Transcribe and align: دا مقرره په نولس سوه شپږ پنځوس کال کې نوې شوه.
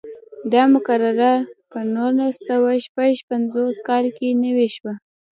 دا 0.53 0.61
مقرره 0.73 1.33
په 1.71 1.79
نولس 1.95 2.35
سوه 2.49 2.71
شپږ 2.85 3.13
پنځوس 3.29 3.75
کال 3.87 4.05
کې 4.17 4.39
نوې 4.43 4.67
شوه. 4.75 4.93